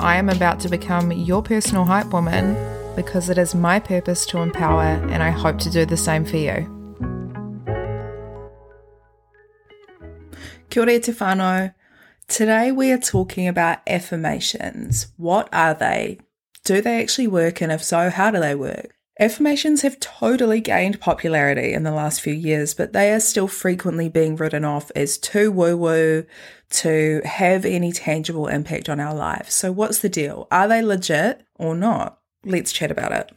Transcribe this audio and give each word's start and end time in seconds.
I 0.00 0.16
am 0.16 0.30
about 0.30 0.60
to 0.60 0.70
become 0.70 1.12
your 1.12 1.42
personal 1.42 1.84
hype 1.84 2.10
woman 2.10 2.56
because 2.96 3.28
it 3.28 3.36
is 3.36 3.54
my 3.54 3.78
purpose 3.78 4.24
to 4.26 4.38
empower, 4.38 4.82
and 4.82 5.22
I 5.22 5.28
hope 5.28 5.58
to 5.58 5.70
do 5.70 5.84
the 5.84 5.98
same 5.98 6.24
for 6.24 6.38
you. 6.38 6.66
Kia 10.70 10.82
ora. 11.20 11.74
Today 12.28 12.72
we 12.72 12.92
are 12.92 12.98
talking 12.98 13.46
about 13.46 13.80
affirmations. 13.86 15.08
What 15.18 15.50
are 15.52 15.74
they? 15.74 16.18
Do 16.64 16.80
they 16.80 17.02
actually 17.02 17.28
work? 17.28 17.60
And 17.60 17.70
if 17.70 17.84
so, 17.84 18.08
how 18.08 18.30
do 18.30 18.40
they 18.40 18.54
work? 18.54 18.94
Affirmations 19.20 19.82
have 19.82 20.00
totally 20.00 20.62
gained 20.62 20.98
popularity 20.98 21.74
in 21.74 21.82
the 21.82 21.90
last 21.90 22.22
few 22.22 22.32
years, 22.32 22.72
but 22.72 22.94
they 22.94 23.12
are 23.12 23.20
still 23.20 23.48
frequently 23.48 24.08
being 24.08 24.34
written 24.34 24.64
off 24.64 24.90
as 24.96 25.18
too 25.18 25.52
woo 25.52 25.76
woo 25.76 26.24
to 26.70 27.20
have 27.26 27.66
any 27.66 27.92
tangible 27.92 28.46
impact 28.46 28.88
on 28.88 28.98
our 28.98 29.14
lives. 29.14 29.52
So, 29.52 29.72
what's 29.72 29.98
the 29.98 30.08
deal? 30.08 30.48
Are 30.50 30.66
they 30.66 30.80
legit 30.80 31.42
or 31.56 31.74
not? 31.74 32.18
Let's 32.46 32.72
chat 32.72 32.90
about 32.90 33.12
it. 33.12 33.30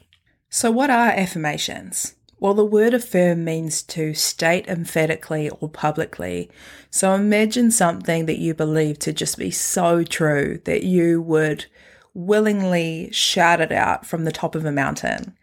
So, 0.49 0.71
what 0.71 0.89
are 0.89 1.09
affirmations? 1.09 2.15
Well, 2.39 2.53
the 2.53 2.63
word 2.63 2.93
affirm 2.93 3.43
means 3.43 3.83
to 3.83 4.13
state 4.13 4.67
emphatically 4.67 5.49
or 5.49 5.67
publicly. 5.67 6.49
So, 6.91 7.13
imagine 7.13 7.71
something 7.71 8.25
that 8.27 8.39
you 8.39 8.53
believe 8.53 8.99
to 8.99 9.11
just 9.11 9.37
be 9.37 9.51
so 9.51 10.05
true 10.05 10.61
that 10.63 10.83
you 10.83 11.21
would 11.21 11.65
willingly 12.13 13.09
shout 13.11 13.59
it 13.59 13.73
out 13.73 14.05
from 14.05 14.23
the 14.23 14.31
top 14.31 14.55
of 14.55 14.63
a 14.63 14.71
mountain. 14.71 15.37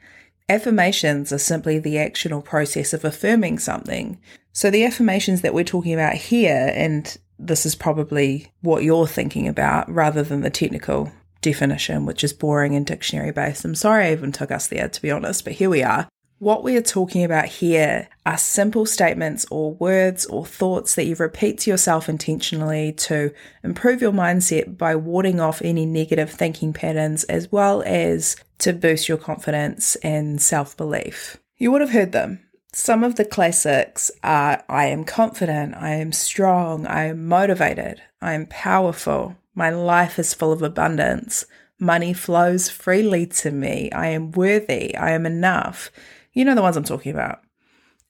Affirmations 0.51 1.33
are 1.33 1.39
simply 1.39 1.79
the 1.79 1.97
action 1.97 2.33
or 2.33 2.43
process 2.43 2.93
of 2.93 3.05
affirming 3.05 3.61
something. 3.61 4.19
So, 4.53 4.69
the 4.69 4.85
affirmations 4.85 5.43
that 5.43 5.55
we're 5.55 5.63
talking 5.63 5.95
about 5.95 6.15
here, 6.15 6.73
and 6.75 7.17
this 7.39 7.65
is 7.65 7.77
probably 7.77 8.51
what 8.61 8.83
you're 8.83 9.07
thinking 9.07 9.47
about 9.47 9.89
rather 9.89 10.25
than 10.25 10.41
the 10.41 10.51
technical 10.51 11.13
definition, 11.41 12.05
which 12.05 12.25
is 12.25 12.33
boring 12.33 12.75
and 12.75 12.85
dictionary 12.85 13.31
based. 13.31 13.65
I'm 13.65 13.77
sorry 13.77 14.07
I 14.07 14.13
even 14.13 14.33
took 14.33 14.51
us 14.51 14.67
there, 14.67 14.89
to 14.89 15.01
be 15.01 15.13
honest, 15.13 15.45
but 15.45 15.53
here 15.53 15.71
we 15.71 15.85
are. 15.85 16.09
What 16.41 16.65
we 16.65 16.75
are 16.79 16.83
talking 16.83 17.23
about 17.23 17.45
here 17.45 18.09
are 18.25 18.39
simple 18.39 18.87
statements 18.87 19.45
or 19.51 19.75
words 19.75 20.25
or 20.25 20.47
thoughts 20.47 20.95
that 20.95 21.05
you 21.05 21.15
repeat 21.17 21.59
to 21.59 21.71
yourself 21.71 22.09
intentionally 22.09 22.95
to 22.95 23.35
improve 23.63 24.01
your 24.01 24.13
mindset 24.13 24.79
by 24.79 24.97
warding 24.97 25.39
off 25.39 25.61
any 25.61 25.85
negative 25.85 26.31
thinking 26.31 26.73
patterns 26.73 27.25
as 27.25 27.53
well 27.53 27.83
as 27.85 28.37
to 28.57 28.73
boost 28.73 29.07
your 29.07 29.19
confidence 29.19 29.97
and 29.97 30.41
self 30.41 30.75
belief. 30.79 31.37
You 31.59 31.73
would 31.73 31.83
have 31.83 31.91
heard 31.91 32.13
them. 32.13 32.41
Some 32.73 33.05
of 33.05 33.17
the 33.17 33.27
classics 33.27 34.11
are 34.25 34.65
I 34.67 34.87
am 34.87 35.05
confident, 35.05 35.75
I 35.77 35.91
am 35.91 36.11
strong, 36.11 36.87
I 36.87 37.05
am 37.05 37.29
motivated, 37.29 38.01
I 38.23 38.33
am 38.33 38.47
powerful, 38.47 39.37
my 39.55 39.69
life 39.69 40.19
is 40.19 40.33
full 40.33 40.53
of 40.53 40.63
abundance, 40.63 41.45
money 41.79 42.15
flows 42.15 42.71
freely 42.71 43.27
to 43.27 43.51
me, 43.51 43.93
I 43.93 44.07
am 44.07 44.33
worthy, 44.33 44.97
I 44.97 45.11
am 45.11 45.27
enough. 45.27 45.91
You 46.33 46.45
know 46.45 46.55
the 46.55 46.63
ones 46.63 46.77
I'm 46.77 46.85
talking 46.85 47.13
about. 47.13 47.41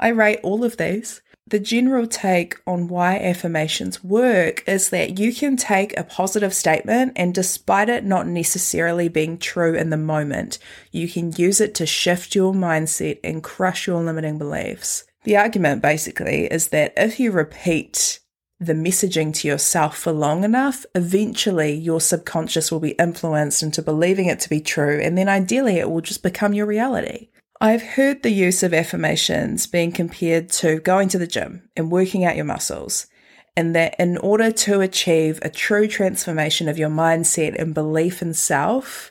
I 0.00 0.08
rate 0.08 0.40
all 0.42 0.64
of 0.64 0.76
these. 0.76 1.20
The 1.50 1.58
general 1.58 2.06
take 2.06 2.56
on 2.66 2.88
why 2.88 3.16
affirmations 3.16 4.04
work 4.04 4.62
is 4.68 4.90
that 4.90 5.18
you 5.18 5.34
can 5.34 5.56
take 5.56 5.96
a 5.96 6.04
positive 6.04 6.52
statement 6.52 7.14
and, 7.16 7.34
despite 7.34 7.88
it 7.88 8.04
not 8.04 8.26
necessarily 8.26 9.08
being 9.08 9.38
true 9.38 9.74
in 9.74 9.88
the 9.88 9.96
moment, 9.96 10.58
you 10.92 11.08
can 11.08 11.32
use 11.32 11.62
it 11.62 11.74
to 11.76 11.86
shift 11.86 12.34
your 12.34 12.52
mindset 12.52 13.18
and 13.24 13.42
crush 13.42 13.86
your 13.86 14.02
limiting 14.02 14.36
beliefs. 14.36 15.04
The 15.24 15.38
argument 15.38 15.80
basically 15.80 16.52
is 16.52 16.68
that 16.68 16.92
if 16.98 17.18
you 17.18 17.30
repeat 17.30 18.20
the 18.60 18.74
messaging 18.74 19.32
to 19.36 19.48
yourself 19.48 19.96
for 19.96 20.12
long 20.12 20.44
enough, 20.44 20.84
eventually 20.94 21.72
your 21.72 22.02
subconscious 22.02 22.70
will 22.70 22.80
be 22.80 22.90
influenced 22.90 23.62
into 23.62 23.80
believing 23.80 24.26
it 24.26 24.40
to 24.40 24.50
be 24.50 24.60
true, 24.60 25.00
and 25.00 25.16
then 25.16 25.30
ideally 25.30 25.78
it 25.78 25.90
will 25.90 26.02
just 26.02 26.22
become 26.22 26.52
your 26.52 26.66
reality. 26.66 27.30
I've 27.60 27.82
heard 27.82 28.22
the 28.22 28.30
use 28.30 28.62
of 28.62 28.72
affirmations 28.72 29.66
being 29.66 29.90
compared 29.90 30.48
to 30.50 30.78
going 30.78 31.08
to 31.08 31.18
the 31.18 31.26
gym 31.26 31.68
and 31.76 31.90
working 31.90 32.24
out 32.24 32.36
your 32.36 32.44
muscles, 32.44 33.08
and 33.56 33.74
that 33.74 33.96
in 33.98 34.16
order 34.18 34.52
to 34.52 34.80
achieve 34.80 35.40
a 35.42 35.50
true 35.50 35.88
transformation 35.88 36.68
of 36.68 36.78
your 36.78 36.88
mindset 36.88 37.60
and 37.60 37.74
belief 37.74 38.22
in 38.22 38.32
self, 38.32 39.10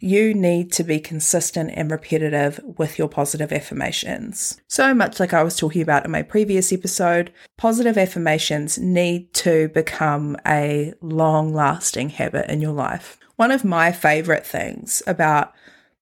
you 0.00 0.34
need 0.34 0.72
to 0.72 0.82
be 0.82 0.98
consistent 0.98 1.70
and 1.74 1.92
repetitive 1.92 2.58
with 2.76 2.98
your 2.98 3.06
positive 3.06 3.52
affirmations. 3.52 4.60
So 4.66 4.92
much 4.92 5.20
like 5.20 5.32
I 5.32 5.44
was 5.44 5.56
talking 5.56 5.82
about 5.82 6.04
in 6.04 6.10
my 6.10 6.22
previous 6.22 6.72
episode, 6.72 7.32
positive 7.56 7.96
affirmations 7.96 8.78
need 8.78 9.32
to 9.34 9.68
become 9.68 10.36
a 10.44 10.92
long 11.00 11.54
lasting 11.54 12.08
habit 12.08 12.50
in 12.50 12.60
your 12.60 12.72
life. 12.72 13.16
One 13.36 13.52
of 13.52 13.62
my 13.62 13.92
favorite 13.92 14.46
things 14.46 15.04
about 15.06 15.52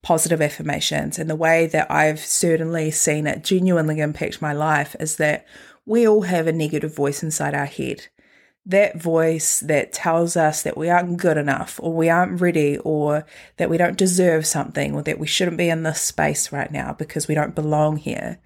positive 0.09 0.41
affirmations 0.41 1.19
and 1.19 1.29
the 1.29 1.37
way 1.37 1.67
that 1.67 1.87
I've 1.91 2.19
certainly 2.19 2.91
seen 2.91 3.27
it 3.27 3.45
genuinely 3.45 4.01
impact 4.01 4.41
my 4.41 4.55
life 4.55 4.97
is 4.99 5.17
that 5.17 5.47
we 5.85 6.09
all 6.09 6.23
have 6.23 6.47
a 6.47 6.53
negative 6.53 6.97
voice 6.97 7.23
inside 7.23 7.53
our 7.53 7.67
head. 7.67 8.07
That 8.65 8.99
voice 8.99 9.61
that 9.61 9.93
tells 9.93 10.35
us 10.35 10.63
that 10.63 10.79
we 10.79 10.89
aren't 10.89 11.19
good 11.19 11.37
enough 11.37 11.79
or 11.83 11.93
we 11.93 12.09
aren't 12.09 12.41
ready 12.41 12.79
or 12.79 13.27
that 13.59 13.69
we 13.69 13.77
don't 13.77 13.99
deserve 13.99 14.47
something 14.47 14.95
or 14.95 15.03
that 15.03 15.19
we 15.19 15.27
shouldn't 15.27 15.59
be 15.59 15.69
in 15.69 15.83
this 15.83 16.01
space 16.01 16.53
right 16.53 16.73
now 16.73 16.95
because 16.95 17.29
we 17.29 17.35
don't 17.35 17.55
belong 17.55 17.99
here. 17.99 18.39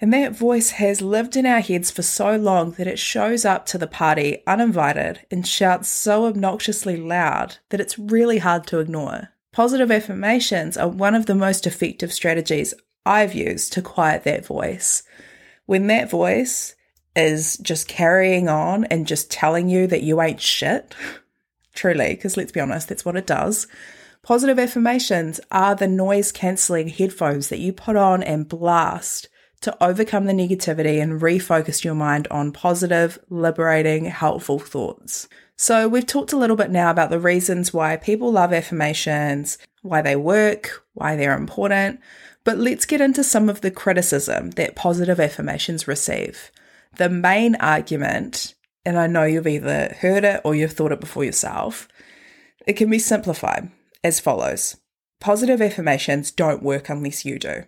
And 0.00 0.14
that 0.14 0.34
voice 0.34 0.70
has 0.70 1.02
lived 1.02 1.36
in 1.36 1.44
our 1.44 1.60
heads 1.60 1.90
for 1.90 2.00
so 2.00 2.34
long 2.36 2.70
that 2.78 2.86
it 2.86 2.98
shows 2.98 3.44
up 3.44 3.66
to 3.66 3.76
the 3.76 3.86
party 3.86 4.42
uninvited 4.46 5.20
and 5.30 5.46
shouts 5.46 5.90
so 5.90 6.24
obnoxiously 6.24 6.96
loud 6.96 7.58
that 7.68 7.80
it's 7.80 7.98
really 7.98 8.38
hard 8.38 8.66
to 8.68 8.78
ignore. 8.78 9.34
Positive 9.52 9.90
affirmations 9.90 10.76
are 10.76 10.88
one 10.88 11.14
of 11.14 11.26
the 11.26 11.34
most 11.34 11.66
effective 11.66 12.12
strategies 12.12 12.72
I've 13.04 13.34
used 13.34 13.72
to 13.72 13.82
quiet 13.82 14.24
that 14.24 14.46
voice. 14.46 15.02
When 15.66 15.88
that 15.88 16.10
voice 16.10 16.76
is 17.16 17.56
just 17.58 17.88
carrying 17.88 18.48
on 18.48 18.84
and 18.84 19.06
just 19.06 19.30
telling 19.30 19.68
you 19.68 19.86
that 19.88 20.02
you 20.02 20.20
ain't 20.22 20.40
shit, 20.40 20.94
truly, 21.74 22.10
because 22.10 22.36
let's 22.36 22.52
be 22.52 22.60
honest, 22.60 22.88
that's 22.88 23.04
what 23.04 23.16
it 23.16 23.26
does. 23.26 23.66
Positive 24.22 24.58
affirmations 24.58 25.40
are 25.50 25.74
the 25.74 25.88
noise 25.88 26.30
cancelling 26.30 26.88
headphones 26.88 27.48
that 27.48 27.58
you 27.58 27.72
put 27.72 27.96
on 27.96 28.22
and 28.22 28.48
blast 28.48 29.28
to 29.62 29.76
overcome 29.82 30.26
the 30.26 30.32
negativity 30.32 31.02
and 31.02 31.20
refocus 31.20 31.84
your 31.84 31.94
mind 31.94 32.26
on 32.30 32.52
positive, 32.52 33.18
liberating, 33.28 34.06
helpful 34.06 34.58
thoughts. 34.58 35.28
So, 35.56 35.86
we've 35.88 36.06
talked 36.06 36.32
a 36.32 36.38
little 36.38 36.56
bit 36.56 36.70
now 36.70 36.90
about 36.90 37.10
the 37.10 37.20
reasons 37.20 37.74
why 37.74 37.96
people 37.96 38.32
love 38.32 38.52
affirmations, 38.52 39.58
why 39.82 40.00
they 40.00 40.16
work, 40.16 40.84
why 40.94 41.16
they're 41.16 41.36
important, 41.36 42.00
but 42.44 42.56
let's 42.56 42.86
get 42.86 43.02
into 43.02 43.22
some 43.22 43.50
of 43.50 43.60
the 43.60 43.70
criticism 43.70 44.52
that 44.52 44.76
positive 44.76 45.20
affirmations 45.20 45.86
receive. 45.86 46.50
The 46.96 47.10
main 47.10 47.54
argument, 47.56 48.54
and 48.86 48.98
I 48.98 49.06
know 49.06 49.24
you've 49.24 49.46
either 49.46 49.94
heard 50.00 50.24
it 50.24 50.40
or 50.44 50.54
you've 50.54 50.72
thought 50.72 50.92
it 50.92 51.00
before 51.00 51.24
yourself, 51.24 51.86
it 52.66 52.74
can 52.74 52.88
be 52.88 52.98
simplified 52.98 53.70
as 54.02 54.20
follows 54.20 54.76
Positive 55.20 55.60
affirmations 55.60 56.30
don't 56.30 56.62
work 56.62 56.88
unless 56.88 57.26
you 57.26 57.38
do. 57.38 57.64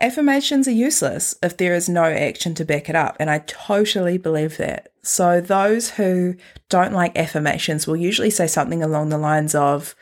Affirmations 0.00 0.66
are 0.66 0.72
useless 0.72 1.34
if 1.42 1.56
there 1.56 1.74
is 1.74 1.88
no 1.88 2.04
action 2.04 2.54
to 2.54 2.64
back 2.64 2.88
it 2.88 2.96
up, 2.96 3.16
and 3.20 3.30
I 3.30 3.38
totally 3.40 4.18
believe 4.18 4.56
that. 4.56 4.92
So, 5.02 5.40
those 5.40 5.90
who 5.90 6.36
don't 6.68 6.92
like 6.92 7.16
affirmations 7.16 7.86
will 7.86 7.96
usually 7.96 8.30
say 8.30 8.46
something 8.46 8.82
along 8.82 9.10
the 9.10 9.18
lines 9.18 9.54
of, 9.54 9.94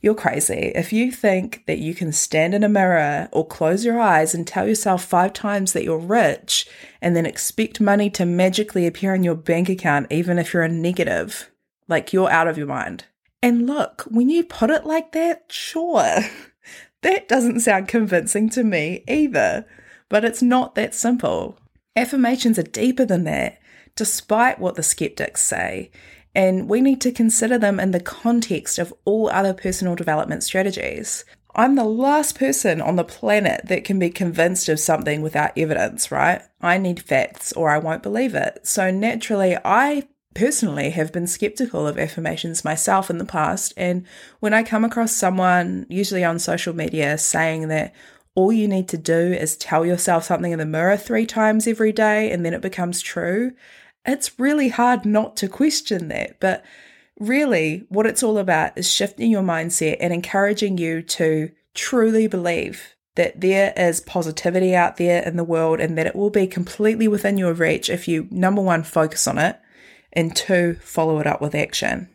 You're 0.00 0.14
crazy. 0.14 0.72
If 0.74 0.92
you 0.92 1.12
think 1.12 1.64
that 1.66 1.78
you 1.78 1.94
can 1.94 2.12
stand 2.12 2.54
in 2.54 2.64
a 2.64 2.68
mirror 2.68 3.28
or 3.32 3.46
close 3.46 3.84
your 3.84 4.00
eyes 4.00 4.34
and 4.34 4.46
tell 4.46 4.66
yourself 4.66 5.04
five 5.04 5.32
times 5.32 5.72
that 5.72 5.84
you're 5.84 5.98
rich 5.98 6.68
and 7.00 7.14
then 7.14 7.26
expect 7.26 7.80
money 7.80 8.10
to 8.10 8.24
magically 8.24 8.86
appear 8.86 9.14
in 9.14 9.24
your 9.24 9.34
bank 9.34 9.68
account, 9.68 10.08
even 10.10 10.38
if 10.38 10.52
you're 10.52 10.62
a 10.62 10.68
negative, 10.68 11.50
like 11.86 12.12
you're 12.12 12.30
out 12.30 12.48
of 12.48 12.58
your 12.58 12.66
mind. 12.66 13.04
And 13.42 13.66
look, 13.66 14.02
when 14.10 14.28
you 14.28 14.44
put 14.44 14.70
it 14.70 14.84
like 14.84 15.12
that, 15.12 15.44
sure. 15.48 16.18
That 17.02 17.28
doesn't 17.28 17.60
sound 17.60 17.88
convincing 17.88 18.50
to 18.50 18.64
me 18.64 19.04
either, 19.06 19.66
but 20.08 20.24
it's 20.24 20.42
not 20.42 20.74
that 20.74 20.94
simple. 20.94 21.58
Affirmations 21.94 22.58
are 22.58 22.64
deeper 22.64 23.04
than 23.04 23.24
that, 23.24 23.60
despite 23.94 24.58
what 24.58 24.74
the 24.74 24.82
skeptics 24.82 25.42
say, 25.42 25.90
and 26.34 26.68
we 26.68 26.80
need 26.80 27.00
to 27.00 27.12
consider 27.12 27.58
them 27.58 27.80
in 27.80 27.90
the 27.90 28.00
context 28.00 28.78
of 28.78 28.94
all 29.04 29.28
other 29.30 29.54
personal 29.54 29.94
development 29.94 30.42
strategies. 30.42 31.24
I'm 31.54 31.74
the 31.74 31.84
last 31.84 32.38
person 32.38 32.80
on 32.80 32.96
the 32.96 33.04
planet 33.04 33.62
that 33.64 33.84
can 33.84 33.98
be 33.98 34.10
convinced 34.10 34.68
of 34.68 34.78
something 34.78 35.22
without 35.22 35.56
evidence, 35.56 36.12
right? 36.12 36.42
I 36.60 36.78
need 36.78 37.00
facts 37.00 37.52
or 37.52 37.70
I 37.70 37.78
won't 37.78 38.02
believe 38.02 38.34
it. 38.34 38.60
So 38.62 38.90
naturally, 38.90 39.56
I 39.64 40.06
personally 40.38 40.90
have 40.90 41.12
been 41.12 41.26
skeptical 41.26 41.84
of 41.84 41.98
affirmations 41.98 42.64
myself 42.64 43.10
in 43.10 43.18
the 43.18 43.24
past. 43.24 43.74
And 43.76 44.06
when 44.38 44.54
I 44.54 44.62
come 44.62 44.84
across 44.84 45.12
someone, 45.12 45.84
usually 45.88 46.22
on 46.22 46.38
social 46.38 46.72
media, 46.72 47.18
saying 47.18 47.66
that 47.68 47.92
all 48.36 48.52
you 48.52 48.68
need 48.68 48.86
to 48.90 48.96
do 48.96 49.32
is 49.32 49.56
tell 49.56 49.84
yourself 49.84 50.24
something 50.24 50.52
in 50.52 50.60
the 50.60 50.64
mirror 50.64 50.96
three 50.96 51.26
times 51.26 51.66
every 51.66 51.90
day 51.90 52.30
and 52.30 52.46
then 52.46 52.54
it 52.54 52.60
becomes 52.60 53.00
true, 53.00 53.52
it's 54.06 54.38
really 54.38 54.68
hard 54.68 55.04
not 55.04 55.36
to 55.38 55.48
question 55.48 56.06
that. 56.08 56.38
But 56.38 56.64
really, 57.18 57.84
what 57.88 58.06
it's 58.06 58.22
all 58.22 58.38
about 58.38 58.78
is 58.78 58.88
shifting 58.88 59.32
your 59.32 59.42
mindset 59.42 59.96
and 59.98 60.12
encouraging 60.12 60.78
you 60.78 61.02
to 61.02 61.50
truly 61.74 62.28
believe 62.28 62.94
that 63.16 63.40
there 63.40 63.72
is 63.76 64.00
positivity 64.00 64.76
out 64.76 64.98
there 64.98 65.20
in 65.24 65.36
the 65.36 65.42
world 65.42 65.80
and 65.80 65.98
that 65.98 66.06
it 66.06 66.14
will 66.14 66.30
be 66.30 66.46
completely 66.46 67.08
within 67.08 67.38
your 67.38 67.52
reach 67.52 67.90
if 67.90 68.06
you, 68.06 68.28
number 68.30 68.62
one, 68.62 68.84
focus 68.84 69.26
on 69.26 69.36
it 69.36 69.58
and 70.18 70.34
two, 70.34 70.74
follow 70.80 71.20
it 71.20 71.28
up 71.28 71.40
with 71.40 71.54
action. 71.54 72.08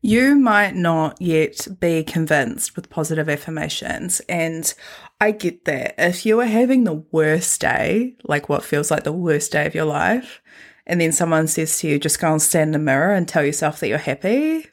You 0.00 0.34
might 0.34 0.74
not 0.74 1.20
yet 1.20 1.68
be 1.78 2.02
convinced 2.02 2.74
with 2.74 2.88
positive 2.88 3.28
affirmations, 3.28 4.20
and 4.30 4.72
I 5.20 5.32
get 5.32 5.66
that. 5.66 5.94
If 5.98 6.24
you 6.24 6.40
are 6.40 6.46
having 6.46 6.84
the 6.84 7.04
worst 7.12 7.60
day, 7.60 8.16
like 8.24 8.48
what 8.48 8.64
feels 8.64 8.90
like 8.90 9.04
the 9.04 9.12
worst 9.12 9.52
day 9.52 9.66
of 9.66 9.74
your 9.74 9.84
life, 9.84 10.40
and 10.86 11.02
then 11.02 11.12
someone 11.12 11.48
says 11.48 11.78
to 11.80 11.88
you, 11.88 11.98
just 11.98 12.18
go 12.18 12.32
and 12.32 12.40
stand 12.40 12.68
in 12.68 12.72
the 12.72 12.78
mirror 12.78 13.12
and 13.12 13.28
tell 13.28 13.44
yourself 13.44 13.78
that 13.80 13.88
you're 13.88 13.98
happy, 13.98 14.66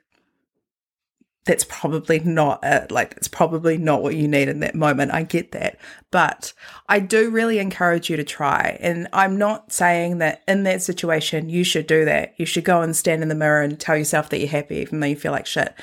that's 1.48 1.64
probably 1.64 2.20
not. 2.20 2.92
Like, 2.92 3.16
it's 3.18 3.28
probably 3.28 3.78
not 3.78 4.04
what 4.04 4.16
you 4.16 4.28
need 4.28 4.50
in 4.50 4.60
that 4.60 4.76
moment. 4.76 5.14
I 5.14 5.24
get 5.24 5.54
that. 5.54 5.80
But 6.12 6.54
I 6.88 7.00
do 7.00 7.32
really 7.32 7.58
encourage 7.58 8.10
you 8.10 8.18
to 8.18 8.24
try. 8.24 8.78
And 8.80 9.08
I'm 9.12 9.38
not 9.38 9.72
saying 9.72 10.20
that 10.20 10.44
in 10.48 10.64
that 10.64 10.84
situation, 10.84 11.50
you 11.50 11.64
should 11.64 11.88
do 11.88 12.06
that. 12.06 12.36
You 12.38 12.46
should 12.46 12.66
go 12.66 12.82
and 12.82 12.96
stand 12.96 13.24
in 13.24 13.30
the 13.30 13.36
mirror 13.36 13.64
and 13.64 13.80
tell 13.80 13.98
yourself 13.98 14.30
that 14.30 14.40
you're 14.40 14.48
happy, 14.48 14.76
even 14.78 15.00
though 15.00 15.08
you 15.08 15.16
feel 15.16 15.32
like 15.32 15.48
shit. 15.48 15.74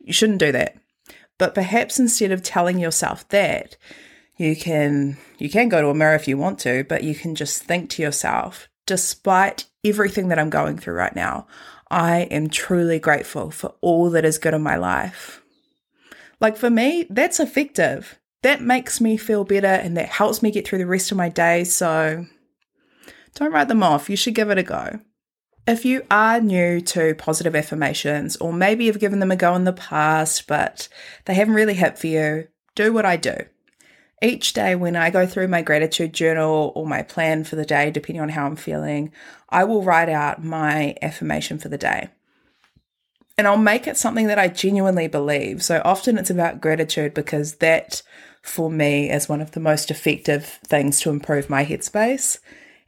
You 0.00 0.12
shouldn't 0.12 0.40
do 0.40 0.52
that. 0.52 0.76
But 1.38 1.54
perhaps 1.54 1.98
instead 1.98 2.30
of 2.30 2.42
telling 2.42 2.78
yourself 2.78 3.26
that, 3.30 3.76
you 4.36 4.56
can 4.56 5.16
you 5.38 5.48
can 5.50 5.68
go 5.68 5.80
to 5.80 5.88
a 5.88 5.94
mirror 5.94 6.14
if 6.14 6.26
you 6.26 6.36
want 6.36 6.58
to, 6.60 6.84
but 6.84 7.04
you 7.04 7.14
can 7.14 7.34
just 7.34 7.62
think 7.62 7.90
to 7.90 8.02
yourself, 8.02 8.68
despite 8.86 9.66
everything 9.84 10.28
that 10.28 10.38
I'm 10.38 10.50
going 10.50 10.78
through 10.78 10.94
right 10.94 11.14
now, 11.14 11.46
I 11.92 12.20
am 12.30 12.48
truly 12.48 12.98
grateful 12.98 13.50
for 13.50 13.74
all 13.82 14.08
that 14.10 14.24
is 14.24 14.38
good 14.38 14.54
in 14.54 14.62
my 14.62 14.76
life. 14.76 15.42
Like 16.40 16.56
for 16.56 16.70
me, 16.70 17.06
that's 17.10 17.38
effective. 17.38 18.18
That 18.42 18.62
makes 18.62 19.00
me 19.00 19.16
feel 19.16 19.44
better 19.44 19.66
and 19.66 19.96
that 19.96 20.08
helps 20.08 20.42
me 20.42 20.50
get 20.50 20.66
through 20.66 20.78
the 20.78 20.86
rest 20.86 21.12
of 21.12 21.18
my 21.18 21.28
day. 21.28 21.64
So 21.64 22.26
don't 23.34 23.52
write 23.52 23.68
them 23.68 23.82
off. 23.82 24.08
You 24.08 24.16
should 24.16 24.34
give 24.34 24.50
it 24.50 24.58
a 24.58 24.62
go. 24.62 25.00
If 25.66 25.84
you 25.84 26.02
are 26.10 26.40
new 26.40 26.80
to 26.80 27.14
positive 27.14 27.54
affirmations, 27.54 28.36
or 28.36 28.52
maybe 28.52 28.84
you've 28.86 28.98
given 28.98 29.20
them 29.20 29.30
a 29.30 29.36
go 29.36 29.54
in 29.54 29.62
the 29.62 29.72
past, 29.72 30.48
but 30.48 30.88
they 31.26 31.34
haven't 31.34 31.54
really 31.54 31.74
hit 31.74 31.98
for 31.98 32.08
you, 32.08 32.48
do 32.74 32.92
what 32.92 33.06
I 33.06 33.16
do 33.16 33.36
Each 34.22 34.52
day, 34.52 34.76
when 34.76 34.94
I 34.94 35.10
go 35.10 35.26
through 35.26 35.48
my 35.48 35.62
gratitude 35.62 36.12
journal 36.12 36.70
or 36.76 36.86
my 36.86 37.02
plan 37.02 37.42
for 37.42 37.56
the 37.56 37.64
day, 37.64 37.90
depending 37.90 38.22
on 38.22 38.28
how 38.28 38.46
I'm 38.46 38.54
feeling, 38.54 39.10
I 39.48 39.64
will 39.64 39.82
write 39.82 40.08
out 40.08 40.44
my 40.44 40.94
affirmation 41.02 41.58
for 41.58 41.68
the 41.68 41.76
day. 41.76 42.08
And 43.36 43.48
I'll 43.48 43.56
make 43.56 43.88
it 43.88 43.96
something 43.96 44.28
that 44.28 44.38
I 44.38 44.46
genuinely 44.46 45.08
believe. 45.08 45.64
So 45.64 45.82
often 45.84 46.18
it's 46.18 46.30
about 46.30 46.60
gratitude 46.60 47.14
because 47.14 47.56
that, 47.56 48.02
for 48.42 48.70
me, 48.70 49.10
is 49.10 49.28
one 49.28 49.40
of 49.40 49.50
the 49.50 49.60
most 49.60 49.90
effective 49.90 50.60
things 50.68 51.00
to 51.00 51.10
improve 51.10 51.50
my 51.50 51.64
headspace. 51.64 52.38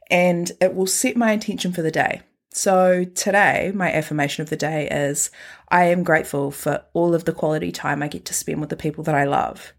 And 0.09 0.49
it 0.61 0.73
will 0.73 0.87
set 0.87 1.17
my 1.17 1.33
intention 1.33 1.73
for 1.73 1.81
the 1.81 1.91
day. 1.91 2.21
So 2.51 3.03
today, 3.03 3.73
my 3.75 3.91
affirmation 3.91 4.41
of 4.43 4.49
the 4.49 4.55
day 4.55 4.87
is 4.89 5.31
I 5.67 5.85
am 5.85 6.03
grateful 6.03 6.51
for 6.51 6.85
all 6.93 7.13
of 7.13 7.25
the 7.25 7.33
quality 7.33 7.73
time 7.73 8.01
I 8.01 8.07
get 8.07 8.23
to 8.25 8.33
spend 8.33 8.61
with 8.61 8.69
the 8.69 8.77
people 8.77 9.03
that 9.03 9.15
I 9.15 9.25
love. 9.25 9.73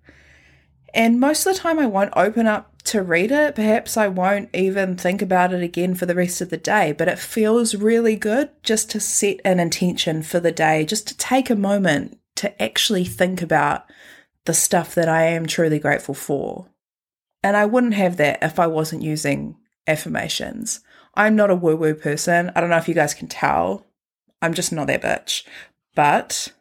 And 0.94 1.20
most 1.20 1.46
of 1.46 1.54
the 1.54 1.58
time, 1.58 1.78
I 1.78 1.86
won't 1.86 2.12
open 2.16 2.46
up 2.46 2.72
to 2.84 3.02
read 3.02 3.32
it. 3.32 3.54
Perhaps 3.54 3.96
I 3.96 4.08
won't 4.08 4.48
even 4.54 4.96
think 4.96 5.20
about 5.20 5.52
it 5.52 5.62
again 5.62 5.94
for 5.94 6.06
the 6.06 6.14
rest 6.14 6.40
of 6.40 6.50
the 6.50 6.56
day, 6.56 6.92
but 6.92 7.08
it 7.08 7.18
feels 7.18 7.74
really 7.74 8.16
good 8.16 8.50
just 8.62 8.90
to 8.92 9.00
set 9.00 9.40
an 9.44 9.60
intention 9.60 10.22
for 10.22 10.40
the 10.40 10.52
day, 10.52 10.84
just 10.84 11.06
to 11.08 11.16
take 11.16 11.50
a 11.50 11.56
moment 11.56 12.18
to 12.36 12.62
actually 12.62 13.04
think 13.04 13.42
about 13.42 13.84
the 14.44 14.54
stuff 14.54 14.94
that 14.94 15.08
I 15.08 15.24
am 15.24 15.46
truly 15.46 15.78
grateful 15.78 16.14
for. 16.14 16.68
And 17.42 17.56
I 17.56 17.66
wouldn't 17.66 17.94
have 17.94 18.16
that 18.18 18.38
if 18.42 18.58
I 18.58 18.66
wasn't 18.66 19.02
using 19.02 19.56
affirmations. 19.86 20.80
I'm 21.14 21.36
not 21.36 21.50
a 21.50 21.56
woo 21.56 21.76
woo 21.76 21.94
person. 21.94 22.52
I 22.54 22.60
don't 22.60 22.70
know 22.70 22.76
if 22.76 22.88
you 22.88 22.94
guys 22.94 23.14
can 23.14 23.28
tell. 23.28 23.86
I'm 24.40 24.54
just 24.54 24.72
not 24.72 24.86
that 24.86 25.02
bitch. 25.02 25.44
But 25.94 26.52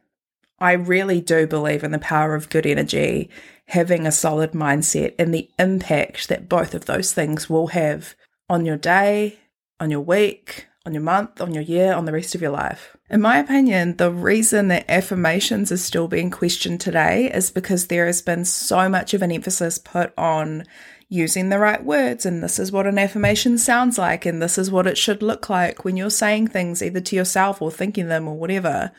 I 0.59 0.73
really 0.73 1.21
do 1.21 1.45
believe 1.45 1.83
in 1.83 1.91
the 1.91 1.99
power 1.99 2.33
of 2.35 2.49
good 2.49 2.65
energy 2.65 3.29
having 3.67 4.05
a 4.05 4.11
solid 4.11 4.51
mindset 4.51 5.15
and 5.17 5.33
the 5.33 5.49
impact 5.57 6.27
that 6.29 6.49
both 6.49 6.73
of 6.73 6.85
those 6.85 7.13
things 7.13 7.49
will 7.49 7.67
have 7.67 8.15
on 8.49 8.65
your 8.65 8.77
day, 8.77 9.39
on 9.79 9.89
your 9.89 10.01
week, 10.01 10.67
on 10.85 10.93
your 10.93 11.01
month, 11.01 11.41
on 11.41 11.53
your 11.53 11.63
year, 11.63 11.93
on 11.93 12.05
the 12.05 12.11
rest 12.11 12.35
of 12.35 12.41
your 12.41 12.51
life. 12.51 12.95
In 13.09 13.21
my 13.21 13.39
opinion, 13.39 13.97
the 13.97 14.11
reason 14.11 14.67
that 14.67 14.89
affirmations 14.89 15.71
are 15.71 15.77
still 15.77 16.07
being 16.07 16.29
questioned 16.29 16.79
today 16.79 17.31
is 17.31 17.49
because 17.49 17.87
there 17.87 18.05
has 18.05 18.21
been 18.21 18.45
so 18.45 18.87
much 18.87 19.13
of 19.13 19.21
an 19.21 19.31
emphasis 19.31 19.79
put 19.79 20.13
on 20.17 20.63
using 21.07 21.49
the 21.49 21.59
right 21.59 21.83
words, 21.83 22.25
and 22.25 22.43
this 22.43 22.57
is 22.59 22.71
what 22.71 22.87
an 22.87 22.97
affirmation 22.97 23.57
sounds 23.57 23.97
like, 23.97 24.25
and 24.25 24.41
this 24.41 24.57
is 24.57 24.71
what 24.71 24.87
it 24.87 24.97
should 24.97 25.21
look 25.21 25.49
like 25.49 25.83
when 25.83 25.97
you're 25.97 26.09
saying 26.09 26.47
things 26.47 26.81
either 26.81 26.99
to 26.99 27.15
yourself 27.15 27.61
or 27.61 27.71
thinking 27.71 28.07
them 28.07 28.27
or 28.27 28.35
whatever. 28.35 28.91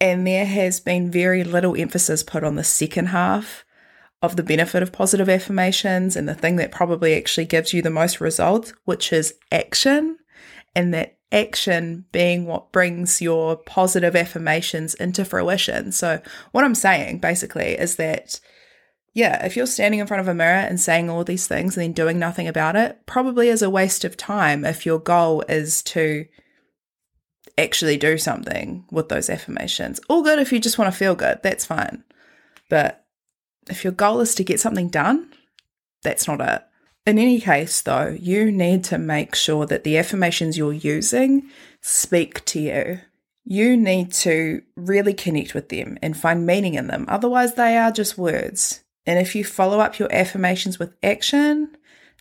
And 0.00 0.26
there 0.26 0.46
has 0.46 0.80
been 0.80 1.10
very 1.10 1.44
little 1.44 1.76
emphasis 1.76 2.22
put 2.22 2.44
on 2.44 2.56
the 2.56 2.64
second 2.64 3.06
half 3.06 3.64
of 4.22 4.36
the 4.36 4.42
benefit 4.42 4.82
of 4.82 4.92
positive 4.92 5.28
affirmations 5.28 6.14
and 6.14 6.28
the 6.28 6.34
thing 6.34 6.56
that 6.56 6.70
probably 6.70 7.14
actually 7.14 7.46
gives 7.46 7.72
you 7.72 7.80
the 7.80 7.90
most 7.90 8.20
results, 8.20 8.72
which 8.84 9.12
is 9.12 9.34
action. 9.50 10.18
And 10.74 10.92
that 10.94 11.18
action 11.32 12.04
being 12.12 12.46
what 12.46 12.72
brings 12.72 13.20
your 13.20 13.56
positive 13.56 14.14
affirmations 14.14 14.94
into 14.94 15.24
fruition. 15.24 15.92
So, 15.92 16.20
what 16.52 16.64
I'm 16.64 16.74
saying 16.74 17.18
basically 17.18 17.78
is 17.78 17.96
that, 17.96 18.40
yeah, 19.14 19.44
if 19.44 19.56
you're 19.56 19.66
standing 19.66 20.00
in 20.00 20.06
front 20.06 20.20
of 20.20 20.28
a 20.28 20.34
mirror 20.34 20.66
and 20.66 20.80
saying 20.80 21.08
all 21.08 21.24
these 21.24 21.46
things 21.46 21.76
and 21.76 21.82
then 21.82 21.92
doing 21.92 22.18
nothing 22.18 22.46
about 22.46 22.76
it, 22.76 23.04
probably 23.06 23.48
is 23.48 23.62
a 23.62 23.70
waste 23.70 24.04
of 24.04 24.16
time 24.16 24.64
if 24.64 24.86
your 24.86 24.98
goal 24.98 25.42
is 25.48 25.82
to 25.82 26.26
actually 27.58 27.96
do 27.96 28.16
something 28.16 28.84
with 28.90 29.08
those 29.08 29.30
affirmations. 29.30 30.00
All 30.08 30.22
good 30.22 30.38
if 30.38 30.52
you 30.52 30.60
just 30.60 30.78
want 30.78 30.92
to 30.92 30.96
feel 30.96 31.14
good, 31.14 31.40
that's 31.42 31.66
fine. 31.66 32.04
But 32.68 33.04
if 33.68 33.84
your 33.84 33.92
goal 33.92 34.20
is 34.20 34.34
to 34.36 34.44
get 34.44 34.60
something 34.60 34.88
done, 34.88 35.32
that's 36.02 36.26
not 36.26 36.40
it. 36.40 36.62
In 37.06 37.18
any 37.18 37.40
case, 37.40 37.80
though, 37.82 38.16
you 38.20 38.52
need 38.52 38.84
to 38.84 38.98
make 38.98 39.34
sure 39.34 39.66
that 39.66 39.84
the 39.84 39.98
affirmations 39.98 40.56
you're 40.58 40.72
using 40.72 41.48
speak 41.80 42.44
to 42.46 42.60
you. 42.60 43.00
You 43.44 43.76
need 43.76 44.12
to 44.12 44.62
really 44.76 45.14
connect 45.14 45.54
with 45.54 45.70
them 45.70 45.98
and 46.02 46.16
find 46.16 46.46
meaning 46.46 46.74
in 46.74 46.86
them. 46.88 47.06
Otherwise, 47.08 47.54
they 47.54 47.76
are 47.76 47.90
just 47.90 48.18
words. 48.18 48.84
And 49.06 49.18
if 49.18 49.34
you 49.34 49.44
follow 49.44 49.80
up 49.80 49.98
your 49.98 50.12
affirmations 50.12 50.78
with 50.78 50.94
action, 51.02 51.76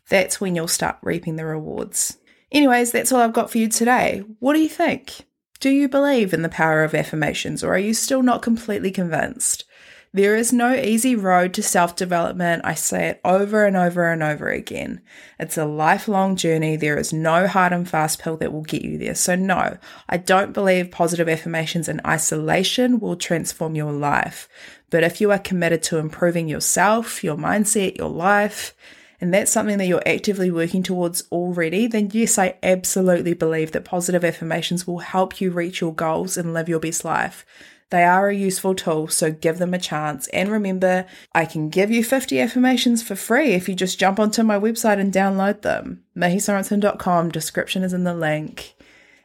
that's 0.07 0.39
when 0.39 0.55
you'll 0.55 0.67
start 0.67 0.97
reaping 1.03 1.35
the 1.35 1.45
rewards. 1.45 2.17
Anyways, 2.51 2.91
that's 2.91 3.11
all 3.11 3.21
I've 3.21 3.33
got 3.33 3.51
for 3.51 3.59
you 3.59 3.67
today. 3.67 4.23
What 4.39 4.53
do 4.53 4.59
you 4.59 4.69
think? 4.69 5.27
Do 5.59 5.69
you 5.69 5.89
believe 5.89 6.33
in 6.33 6.41
the 6.41 6.49
power 6.49 6.83
of 6.83 6.95
affirmations 6.95 7.63
or 7.63 7.73
are 7.73 7.77
you 7.77 7.93
still 7.93 8.23
not 8.23 8.41
completely 8.41 8.91
convinced? 8.91 9.65
There 10.11 10.35
is 10.35 10.51
no 10.51 10.73
easy 10.73 11.15
road 11.15 11.53
to 11.53 11.61
self 11.61 11.95
development. 11.95 12.63
I 12.65 12.73
say 12.73 13.09
it 13.09 13.21
over 13.23 13.65
and 13.65 13.77
over 13.77 14.11
and 14.11 14.23
over 14.23 14.49
again. 14.49 15.01
It's 15.39 15.57
a 15.57 15.65
lifelong 15.65 16.35
journey. 16.35 16.75
There 16.75 16.97
is 16.97 17.13
no 17.13 17.47
hard 17.47 17.73
and 17.73 17.87
fast 17.87 18.19
pill 18.19 18.35
that 18.37 18.51
will 18.51 18.63
get 18.63 18.81
you 18.81 18.97
there. 18.97 19.13
So, 19.13 19.35
no, 19.35 19.77
I 20.07 20.17
don't 20.17 20.51
believe 20.51 20.89
positive 20.89 21.29
affirmations 21.29 21.87
in 21.87 22.01
isolation 22.07 22.99
will 22.99 23.17
transform 23.17 23.75
your 23.75 23.91
life. 23.91 24.49
But 24.89 25.03
if 25.03 25.21
you 25.21 25.31
are 25.31 25.37
committed 25.37 25.83
to 25.83 25.99
improving 25.99 26.47
yourself, 26.47 27.23
your 27.23 27.37
mindset, 27.37 27.97
your 27.97 28.09
life, 28.09 28.75
and 29.21 29.31
that's 29.31 29.51
something 29.51 29.77
that 29.77 29.85
you're 29.85 30.01
actively 30.07 30.49
working 30.49 30.81
towards 30.81 31.23
already, 31.31 31.85
then 31.85 32.09
yes, 32.13 32.39
I 32.39 32.57
absolutely 32.63 33.33
believe 33.33 33.73
that 33.73 33.85
positive 33.85 34.25
affirmations 34.25 34.87
will 34.87 34.99
help 34.99 35.39
you 35.39 35.51
reach 35.51 35.81
your 35.81 35.93
goals 35.93 36.35
and 36.35 36.53
live 36.53 36.67
your 36.67 36.79
best 36.79 37.05
life. 37.05 37.45
They 37.89 38.03
are 38.03 38.29
a 38.29 38.35
useful 38.35 38.75
tool, 38.75 39.07
so 39.07 39.31
give 39.31 39.57
them 39.57 39.73
a 39.73 39.79
chance. 39.79 40.27
And 40.27 40.51
remember, 40.51 41.05
I 41.33 41.45
can 41.45 41.69
give 41.69 41.89
you 41.89 42.03
50 42.03 42.39
affirmations 42.39 43.01
for 43.01 43.15
free 43.15 43.53
if 43.53 43.67
you 43.67 43.75
just 43.75 43.99
jump 43.99 44.19
onto 44.19 44.43
my 44.43 44.59
website 44.59 44.99
and 44.99 45.11
download 45.11 45.61
them. 45.61 46.03
mihisorensen.com, 46.15 47.31
description 47.31 47.83
is 47.83 47.93
in 47.93 48.03
the 48.03 48.13
link. 48.13 48.75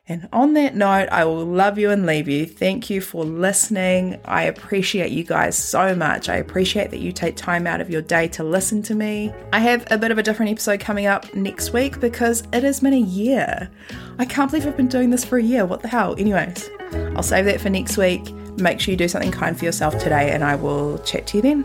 And 0.07 0.29
on 0.35 0.53
that 0.53 0.75
note, 0.75 1.09
I 1.11 1.25
will 1.25 1.47
love 1.47 1.79
you 1.79 1.91
and 1.91 2.05
leave 2.05 2.29
you. 2.29 2.45
Thank 2.45 2.91
you 2.91 3.01
for 3.01 3.25
listening. 3.25 4.21
I 4.27 4.43
appreciate 4.45 5.11
you 5.11 5.25
guys 5.25 5.57
so 5.57 5.97
much. 5.97 6.29
I 6.29 6.37
appreciate 6.37 6.91
that 6.91 7.01
you 7.01 7.11
take 7.11 7.37
time 7.37 7.67
out 7.67 7.81
of 7.81 7.89
your 7.89 8.03
day 8.03 8.29
to 8.29 8.45
listen 8.45 8.83
to 8.83 8.95
me. 8.95 9.33
I 9.55 9.61
have 9.61 9.87
a 9.91 9.97
bit 9.97 10.11
of 10.11 10.19
a 10.19 10.23
different 10.23 10.53
episode 10.53 10.81
coming 10.81 11.07
up 11.07 11.35
next 11.35 11.73
week 11.73 12.01
because 12.01 12.43
it 12.53 12.65
has 12.65 12.81
been 12.81 12.93
a 12.93 12.99
year. 12.99 13.71
I 14.19 14.27
can't 14.27 14.51
believe 14.51 14.67
I've 14.67 14.77
been 14.77 14.89
doing 14.89 15.09
this 15.09 15.25
for 15.25 15.39
a 15.39 15.43
year. 15.43 15.65
What 15.65 15.81
the 15.81 15.89
hell? 15.89 16.15
Anyways, 16.19 16.69
I'll 17.17 17.23
save 17.23 17.47
that 17.47 17.63
for 17.63 17.71
next 17.71 17.97
week. 17.97 18.27
Make 18.57 18.81
sure 18.81 18.93
you 18.93 18.97
do 18.97 19.09
something 19.09 19.33
kind 19.33 19.59
for 19.59 19.65
yourself 19.65 19.99
today, 19.99 20.31
and 20.31 20.45
I 20.45 20.55
will 20.55 20.99
chat 20.99 21.27
to 21.29 21.39
you 21.39 21.43
then. 21.43 21.65